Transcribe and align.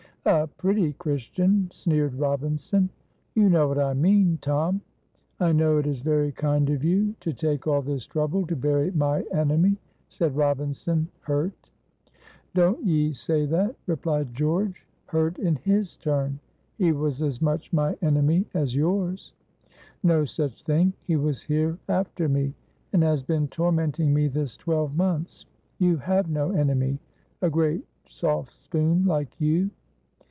"A 0.23 0.45
pretty 0.45 0.93
Christian," 0.93 1.67
sneered 1.71 2.13
Robinson. 2.13 2.91
"You 3.33 3.49
know 3.49 3.67
what 3.67 3.79
I 3.79 3.95
mean, 3.95 4.37
Tom?" 4.39 4.81
"I 5.39 5.51
know 5.51 5.79
it 5.79 5.87
is 5.87 6.01
very 6.01 6.31
kind 6.31 6.69
of 6.69 6.83
you 6.83 7.15
to 7.21 7.33
take 7.33 7.65
all 7.65 7.81
this 7.81 8.05
trouble 8.05 8.45
to 8.45 8.55
bury 8.55 8.91
my 8.91 9.21
enemy," 9.33 9.77
said 10.09 10.35
Robinson, 10.37 11.07
hurt. 11.21 11.71
"Don't 12.53 12.85
ye 12.85 13.13
say 13.13 13.47
that," 13.47 13.75
replied 13.87 14.31
George, 14.35 14.85
hurt 15.07 15.39
in 15.39 15.55
his 15.55 15.97
turn. 15.97 16.37
"He 16.77 16.91
was 16.91 17.23
as 17.23 17.41
much 17.41 17.73
my 17.73 17.95
enemy 18.03 18.45
as 18.53 18.75
yours." 18.75 19.33
"No 20.03 20.23
such 20.23 20.61
thing. 20.61 20.93
He 21.01 21.15
was 21.15 21.41
here 21.41 21.79
after 21.89 22.29
me, 22.29 22.53
and 22.93 23.01
has 23.01 23.23
been 23.23 23.47
tormenting 23.47 24.13
me 24.13 24.27
this 24.27 24.55
twelve 24.55 24.95
months. 24.95 25.47
You 25.79 25.97
have 25.97 26.29
no 26.29 26.51
enemy, 26.51 26.99
a 27.41 27.49
great 27.49 27.87
soft 28.07 28.53
spoon 28.55 29.05
like 29.05 29.41
you." 29.41 29.71